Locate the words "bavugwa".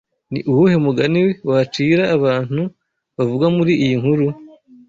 3.15-3.47